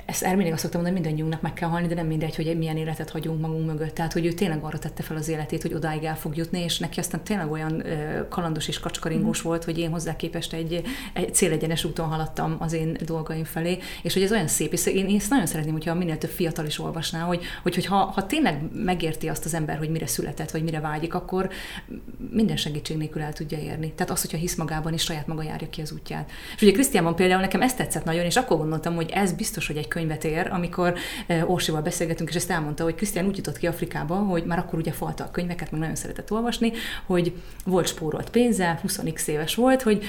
[0.08, 2.58] ezt erre mindig azt szoktam mondani, hogy mindannyiunknak meg kell halni, de nem mindegy, hogy
[2.58, 3.94] milyen életet hagyunk magunk mögött.
[3.94, 6.78] Tehát, hogy ő tényleg arra tette fel az életét, hogy odáig el fog jutni, és
[6.78, 7.82] neki aztán tényleg olyan
[8.28, 9.42] kalandos és kacskaringós mm.
[9.42, 14.12] volt, hogy én hozzá képest egy, egy célegyenes úton haladtam az én dolgaim felé, és
[14.12, 16.78] hogy ez olyan szép, és én, én ezt nagyon szeretném, hogyha minél több fiatal is
[16.78, 20.62] olvasná, hogy, hogy, hogy ha, ha tényleg megérti azt az ember, hogy mire született, vagy
[20.62, 21.48] mire vágyik, akkor
[22.30, 23.92] minden segítség nélkül el tudja érni.
[23.92, 26.30] Tehát az, hogyha hisz magában, és saját maga járja ki az útját.
[26.56, 29.76] És ugye Krisztiánban például nekem ezt tetszett nagyon, és akkor gondoltam, hogy ez biztos, hogy
[29.76, 30.94] egy könyvet ér, amikor
[31.46, 34.92] Orsival beszélgetünk, és ezt elmondta, hogy Krisztián úgy jutott ki Afrikába, hogy már akkor ugye
[34.92, 36.72] falta a könyveket, meg nagyon szeretett olvasni,
[37.06, 37.32] hogy
[37.64, 40.04] volt spórolt pénze, 20x éves volt, hogy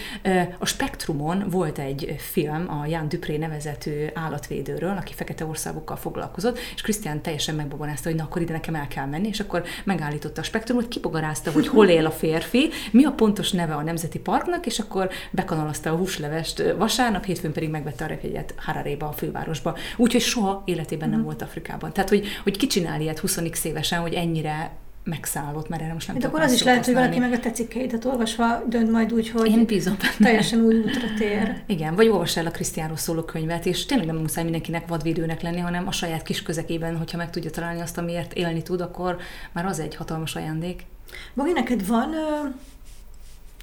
[0.57, 6.81] a Spektrumon volt egy film a Jan Dupré nevezetű állatvédőről, aki fekete országokkal foglalkozott, és
[6.81, 10.43] Krisztián teljesen megbobonázta, hogy na akkor ide nekem el kell menni, és akkor megállította a
[10.43, 14.79] Spektrumot, kibogarázta, hogy hol él a férfi, mi a pontos neve a Nemzeti Parknak, és
[14.79, 19.77] akkor bekanalazta a húslevest vasárnap, hétfőn pedig megvette a repjegyet Hararéba, a fővárosba.
[19.97, 21.27] Úgyhogy soha életében nem mhm.
[21.27, 21.93] volt Afrikában.
[21.93, 24.71] Tehát, hogy, hogy ki csinál ilyet 20 évesen, hogy ennyire
[25.03, 28.05] megszállott, mert erre most nem De akkor az is lehet, hogy valaki meg a tecikkeidet
[28.05, 31.61] olvasva dönt majd úgy, hogy Én bízom teljesen új útra tér.
[31.67, 35.59] Igen, vagy olvas el a Krisztiánról szóló könyvet, és tényleg nem muszáj mindenkinek vadvédőnek lenni,
[35.59, 39.17] hanem a saját kis közekében, hogyha meg tudja találni azt, amiért élni tud, akkor
[39.51, 40.85] már az egy hatalmas ajándék.
[41.33, 42.09] Bogi, neked van,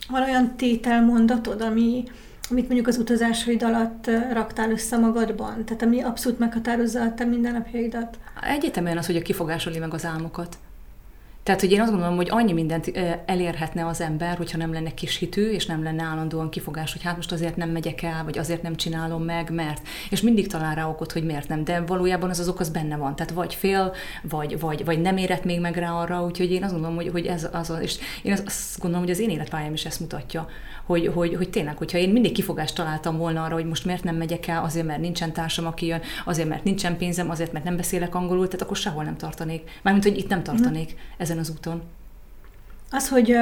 [0.09, 2.05] van olyan tételmondatod, ami,
[2.51, 5.65] amit mondjuk az utazásaid alatt raktál össze magadban?
[5.65, 8.19] Tehát ami abszolút meghatározza a te mindennapjaidat?
[8.43, 10.59] Egyetemen az, hogy a kifogásoli meg az álmokat.
[11.47, 12.93] Tehát, hogy én azt gondolom, hogy annyi mindent
[13.27, 17.17] elérhetne az ember, hogyha nem lenne kis hitű, és nem lenne állandóan kifogás, hogy hát
[17.17, 19.81] most azért nem megyek el, vagy azért nem csinálom meg, mert.
[20.11, 21.65] És mindig talál rá okot, hogy miért nem.
[21.65, 23.17] De valójában az az ok az benne van.
[23.17, 26.73] Tehát vagy fél, vagy, vagy, vagy nem érett még meg rá arra, úgyhogy én azt
[26.73, 30.01] gondolom, hogy, hogy ez az, és én azt gondolom, hogy az én életpályám is ezt
[30.01, 30.49] mutatja,
[30.87, 34.17] hogy, hogy, hogy tényleg, hogyha én mindig kifogást találtam volna arra, hogy most miért nem
[34.17, 37.77] megyek el, azért, mert nincsen társam, aki jön, azért, mert nincsen pénzem, azért, mert nem
[37.77, 39.71] beszélek angolul, tehát akkor sehol nem tartanék.
[39.83, 41.21] Mármint, hogy itt nem tartanék mm.
[41.39, 41.83] Ezen az úton.
[42.91, 43.37] Az, hogy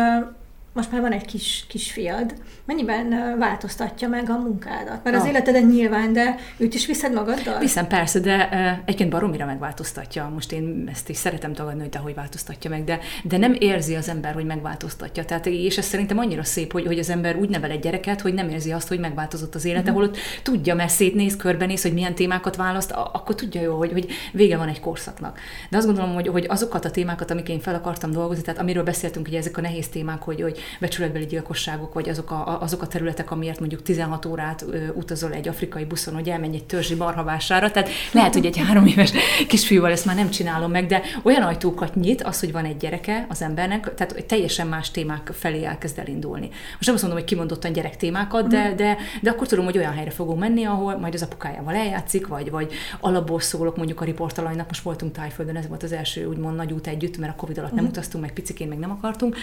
[0.74, 2.34] most már van egy kis, kis fiad,
[2.64, 5.04] mennyiben változtatja meg a munkádat?
[5.04, 5.28] Mert az ah.
[5.28, 7.58] életeden nyilván, de őt is viszed magaddal?
[7.58, 8.48] Viszem, persze, de
[8.84, 10.30] egyébként baromira megváltoztatja.
[10.34, 14.08] Most én ezt is szeretem tagadni, hogy hogy változtatja meg, de, de nem érzi az
[14.08, 15.24] ember, hogy megváltoztatja.
[15.24, 18.34] Tehát, és ez szerintem annyira szép, hogy, hogy az ember úgy nevel egy gyereket, hogy
[18.34, 19.94] nem érzi azt, hogy megváltozott az élete, mm.
[19.94, 24.56] holott tudja, mert szétnéz, körbenéz, hogy milyen témákat választ, akkor tudja jó, hogy, hogy vége
[24.56, 25.38] van egy korszaknak.
[25.70, 28.82] De azt gondolom, hogy, hogy azokat a témákat, amik én fel akartam dolgozni, tehát amiről
[28.82, 32.86] beszéltünk, hogy ezek a nehéz témák, hogy, hogy becsületbeli gyilkosságok, vagy azok a, azok a
[32.86, 37.70] területek, amiért mondjuk 16 órát utazol egy afrikai buszon, hogy elmenj egy törzsi marhavására.
[37.70, 39.12] Tehát lehet, hogy egy három éves
[39.48, 43.26] kisfiúval ezt már nem csinálom meg, de olyan ajtókat nyit az, hogy van egy gyereke
[43.28, 46.48] az embernek, tehát teljesen más témák felé elkezd elindulni.
[46.48, 48.76] Most nem azt mondom, hogy kimondottan gyerek témákat, de, mhm.
[48.76, 52.50] de, de akkor tudom, hogy olyan helyre fogunk menni, ahol majd az apukájával eljátszik, vagy,
[52.50, 56.72] vagy alapból szólok mondjuk a riportalajnak, most voltunk Tájföldön, ez volt az első úgymond nagy
[56.72, 57.96] út együtt, mert a Covid alatt nem uh-huh.
[57.96, 59.36] utaztunk, meg picikén meg nem akartunk.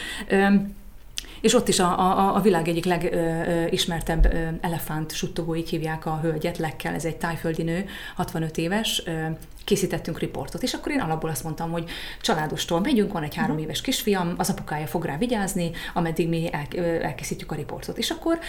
[1.42, 6.94] És ott is a, a, a világ egyik legismertebb elefánt suttogóik hívják a hölgyet, Lekkel,
[6.94, 9.04] ez egy tájföldi nő, 65 éves,
[9.64, 11.90] készítettünk riportot, és akkor én alapból azt mondtam, hogy
[12.22, 13.64] családostól megyünk, van egy három mhm.
[13.64, 17.98] éves kisfiam, az apukája fog rá vigyázni, ameddig mi el, elkészítjük a riportot.
[17.98, 18.40] És akkor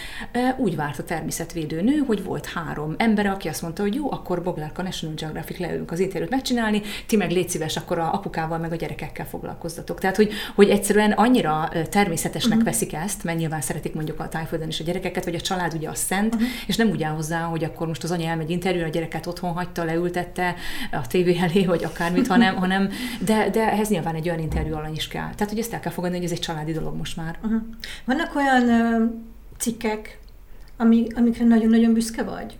[0.56, 4.42] úgy várt a természetvédő nő, hogy volt három ember, aki azt mondta, hogy jó, akkor
[4.42, 8.72] Boglárka National Geographic leülünk az interjút megcsinálni, ti meg légy szíves, akkor a apukával meg
[8.72, 10.00] a gyerekekkel foglalkoztatok.
[10.00, 12.74] Tehát, hogy, hogy egyszerűen annyira természetesnek uh-huh.
[12.74, 15.88] veszik ezt, mert nyilván szeretik mondjuk a tájföldön is a gyerekeket, vagy a család ugye
[15.88, 16.48] a szent, uh-huh.
[16.66, 19.52] és nem úgy áll hozzá, hogy akkor most az anya elmegy interjúra, a gyereket otthon
[19.52, 20.54] hagyta, leültette,
[20.92, 24.94] a tévé elé, vagy akármit, hanem, hanem de, de ehhez nyilván egy olyan interjú alany
[24.94, 25.30] is kell.
[25.34, 27.38] Tehát, hogy ezt el kell fogadni, hogy ez egy családi dolog most már.
[27.42, 27.62] Uh-huh.
[28.04, 29.10] Vannak olyan uh,
[29.58, 30.18] cikkek,
[30.76, 32.58] ami, amikre nagyon-nagyon büszke vagy?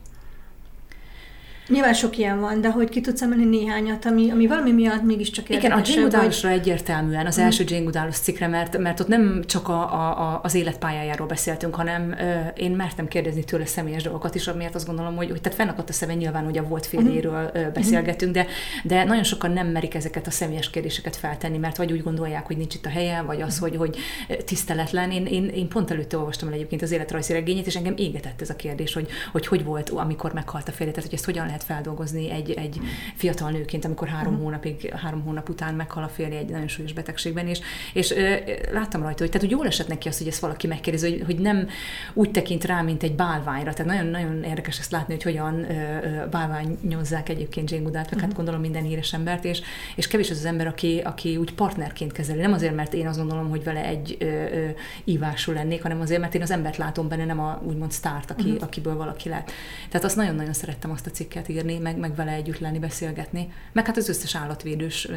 [1.73, 5.49] Nyilván sok ilyen van, de hogy ki tudsz emelni néhányat, ami, ami valami miatt mégiscsak
[5.49, 5.65] érdekes.
[5.65, 6.59] Igen, a Jane Goodallosra vagy...
[6.59, 7.43] egyértelműen, az mm.
[7.43, 12.15] első Jane Goodallos cikkre, mert, mert ott nem csak a, a, az életpályájáról beszéltünk, hanem
[12.19, 15.89] ö, én mertem kérdezni tőle személyes dolgokat is, amiért azt gondolom, hogy, hogy tehát fennakadt
[15.89, 17.73] a szeme nyilván, hogy a volt férjéről mm.
[17.73, 18.47] beszélgetünk, de,
[18.85, 22.57] de nagyon sokan nem merik ezeket a személyes kérdéseket feltenni, mert vagy úgy gondolják, hogy
[22.57, 23.61] nincs itt a helye, vagy az, mm.
[23.61, 23.97] hogy, hogy
[24.45, 25.11] tiszteletlen.
[25.11, 28.51] Én, én, én pont előtte olvastam el egyébként az életrajzi regényét, és engem égetett ez
[28.51, 31.62] a kérdés, hogy hogy, hogy volt, amikor meghalt a férje, tehát hogy ezt hogyan lehet
[31.63, 32.81] feldolgozni egy, egy
[33.15, 34.43] fiatal nőként, amikor három uh-huh.
[34.43, 37.61] hónapig, három hónap után meghal a férje egy nagyon súlyos betegségben, és,
[37.93, 38.35] és ö,
[38.73, 41.39] láttam rajta, hogy tehát úgy jól esett neki az, hogy ezt valaki megkérdezi, hogy, hogy
[41.39, 41.69] nem
[42.13, 43.73] úgy tekint rá, mint egy bálványra.
[43.73, 48.21] Tehát nagyon, nagyon érdekes ezt látni, hogy hogyan ö, ö, bálványozzák egyébként Jane Goodall, uh-huh.
[48.21, 49.61] hát gondolom minden híres embert, és,
[49.97, 52.41] és kevés az az ember, aki, aki úgy partnerként kezeli.
[52.41, 54.69] Nem azért, mert én azt gondolom, hogy vele egy ö, ö,
[55.05, 58.49] ívású lennék, hanem azért, mert én az embert látom benne, nem a úgymond sztárt, aki,
[58.49, 58.63] uh-huh.
[58.63, 59.51] akiből valaki lett.
[59.89, 63.53] Tehát azt nagyon-nagyon szerettem azt a cikket írni, meg, meg vele együtt lenni, beszélgetni.
[63.73, 65.09] Meg hát az összes állatvédős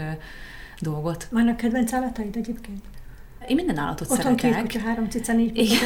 [0.80, 1.28] dolgot.
[1.32, 2.84] Vannak kedvenc állataid egyébként?
[3.48, 4.52] Én minden állatot Otthon szeretek.
[4.52, 5.78] két kutya, három cica, négy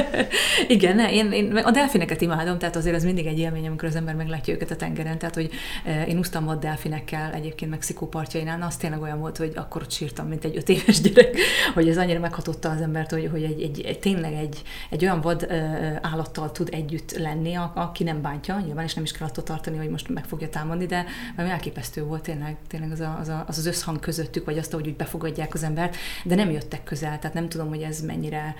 [0.68, 3.96] Igen, ne, én, én a delfineket imádom, tehát azért ez mindig egy élmény, amikor az
[3.96, 5.18] ember meglátja őket a tengeren.
[5.18, 5.50] Tehát, hogy
[5.84, 9.90] eh, én úsztam ott delfinekkel egyébként Mexikó partjainál, az tényleg olyan volt, hogy akkor ott
[9.90, 11.36] sírtam, mint egy öt éves gyerek,
[11.74, 15.20] hogy ez annyira meghatotta az embert, hogy, hogy egy, egy, egy, tényleg egy, egy olyan
[15.20, 19.44] vad eh, állattal tud együtt lenni, aki nem bántja, nyilván és nem is kell attól
[19.44, 21.04] tartani, hogy most meg fogja támadni, de
[21.36, 24.72] valami elképesztő volt tényleg, tényleg az, a, az, a, az az összhang közöttük, vagy azt,
[24.72, 27.18] hogy úgy befogadják az embert, de nem jöttek közel.
[27.18, 28.54] Tehát nem tudom, hogy ez mennyire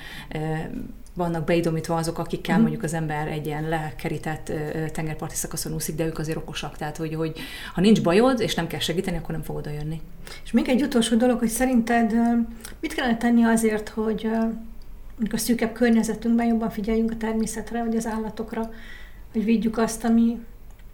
[1.14, 2.60] vannak beidomítva azok, akikkel mm.
[2.60, 4.52] mondjuk az ember egy ilyen lekerített
[4.92, 6.76] tengerparti szakaszon úszik, de ők azért okosak.
[6.76, 7.38] Tehát, hogy, hogy
[7.74, 10.00] ha nincs bajod, és nem kell segíteni, akkor nem fogod jönni.
[10.44, 12.14] És még egy utolsó dolog, hogy szerinted
[12.80, 14.28] mit kellene tenni azért, hogy
[15.30, 18.70] a szűkebb környezetünkben jobban figyeljünk a természetre, vagy az állatokra,
[19.32, 20.38] hogy védjük azt, ami,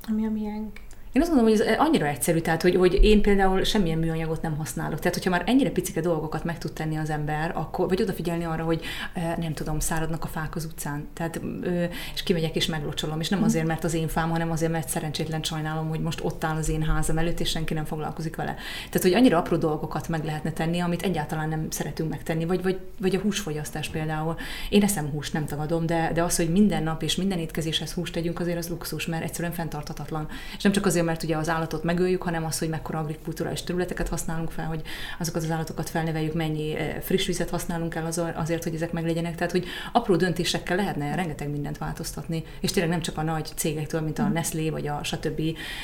[0.08, 0.80] ami a miénk.
[1.14, 4.56] Én azt mondom, hogy ez annyira egyszerű, tehát hogy, hogy én például semmilyen műanyagot nem
[4.56, 4.98] használok.
[4.98, 8.64] Tehát, hogyha már ennyire picike dolgokat meg tud tenni az ember, akkor, vagy odafigyelni arra,
[8.64, 8.80] hogy
[9.38, 11.08] nem tudom, száradnak a fák az utcán.
[11.12, 11.40] Tehát,
[12.14, 13.20] és kimegyek és meglocsolom.
[13.20, 13.48] És nem mhm.
[13.48, 16.68] azért, mert az én fám, hanem azért, mert szerencsétlen sajnálom, hogy most ott áll az
[16.68, 18.54] én házam előtt, és senki nem foglalkozik vele.
[18.90, 22.78] Tehát, hogy annyira apró dolgokat meg lehetne tenni, amit egyáltalán nem szeretünk megtenni, vagy, vagy,
[23.00, 24.36] vagy a húsfogyasztás például.
[24.68, 28.12] Én eszem húst, nem tagadom, de, de az, hogy minden nap és minden étkezéshez húst
[28.12, 30.28] tegyünk, azért az luxus, mert egyszerűen fenntarthatatlan.
[30.56, 33.62] És nem csak azért, azért, mert ugye az állatot megöljük, hanem az, hogy mekkora agrikulturális
[33.62, 34.82] területeket használunk fel, hogy
[35.18, 39.34] azokat az állatokat felneveljük, mennyi eh, friss vizet használunk el azért, hogy ezek meglegyenek.
[39.34, 44.00] Tehát, hogy apró döntésekkel lehetne rengeteg mindent változtatni, és tényleg nem csak a nagy cégektől,
[44.00, 44.32] mint a mm.
[44.32, 45.40] Nestlé vagy a stb.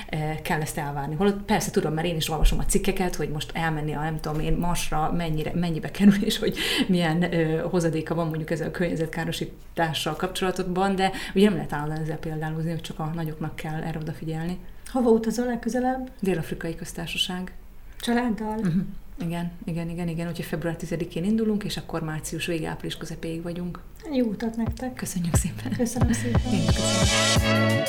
[0.09, 1.15] Eh, kell ezt elvárni.
[1.15, 4.41] Holott persze tudom, mert én is olvasom a cikkeket, hogy most elmenni a nem tudom
[4.41, 6.57] én Marsra mennyire, mennyibe kerül, és hogy
[6.87, 12.19] milyen ö, hozadéka van mondjuk ezzel a környezetkárosítással kapcsolatokban, de ugye nem lehet állandóan ezzel
[12.19, 14.59] példálózni, hogy csak a nagyoknak kell erre odafigyelni.
[14.93, 16.11] Hova utazol legközelebb?
[16.21, 17.53] Dél-Afrikai Köztársaság.
[18.01, 18.59] Családdal?
[18.59, 18.83] Uh-huh.
[19.19, 20.29] Igen, igen, igen, igen.
[20.29, 23.81] Úgyhogy február 10-én indulunk, és akkor március vége, április közepéig vagyunk.
[24.13, 24.95] Jó utat nektek!
[24.95, 25.73] Köszönjük szépen!
[25.77, 26.53] Köszönöm szépen!
[26.53, 27.85] Én köszönöm.